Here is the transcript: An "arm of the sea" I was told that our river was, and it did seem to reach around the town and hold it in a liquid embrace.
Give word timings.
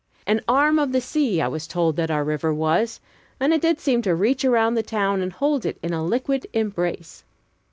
An 0.25 0.41
"arm 0.47 0.79
of 0.79 0.93
the 0.93 0.99
sea" 0.99 1.41
I 1.41 1.47
was 1.47 1.67
told 1.67 1.95
that 1.95 2.09
our 2.09 2.23
river 2.23 2.51
was, 2.51 2.99
and 3.39 3.53
it 3.53 3.61
did 3.61 3.79
seem 3.79 4.01
to 4.01 4.15
reach 4.15 4.43
around 4.43 4.73
the 4.73 4.81
town 4.81 5.21
and 5.21 5.31
hold 5.31 5.63
it 5.63 5.77
in 5.83 5.93
a 5.93 6.03
liquid 6.03 6.47
embrace. 6.53 7.23